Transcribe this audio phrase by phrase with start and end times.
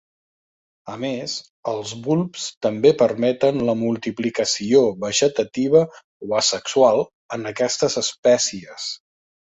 [0.93, 1.33] A més,
[1.71, 5.83] els bulbs també permeten la multiplicació vegetativa
[6.29, 7.05] o asexual
[7.39, 8.93] en aquestes espècies.